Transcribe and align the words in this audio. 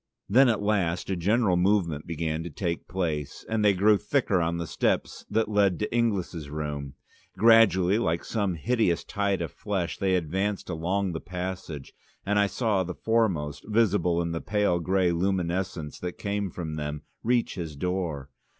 Then 0.27 0.49
at 0.49 0.63
last 0.63 1.11
a 1.11 1.15
general 1.15 1.57
movement 1.57 2.07
began 2.07 2.41
to 2.41 2.49
take 2.49 2.87
place, 2.87 3.45
and 3.47 3.63
they 3.63 3.75
grew 3.75 3.99
thicker 3.99 4.41
on 4.41 4.57
the 4.57 4.65
steps 4.65 5.23
that 5.29 5.47
led 5.47 5.77
to 5.77 5.95
Inglis' 5.95 6.47
room. 6.49 6.95
Gradually, 7.37 7.99
like 7.99 8.25
some 8.25 8.55
hideous 8.55 9.03
tide 9.03 9.43
of 9.43 9.51
flesh, 9.51 9.99
they 9.99 10.15
advanced 10.15 10.71
along 10.71 11.11
the 11.11 11.21
passage, 11.21 11.93
and 12.25 12.39
I 12.39 12.47
saw 12.47 12.83
the 12.83 12.95
foremost, 12.95 13.63
visible 13.69 14.25
by 14.25 14.31
the 14.31 14.41
pale 14.41 14.79
grey 14.79 15.11
luminousness 15.11 15.99
that 15.99 16.17
came 16.17 16.49
from 16.49 16.77
them, 16.77 17.03
reach 17.21 17.53
his 17.53 17.75
door. 17.75 18.31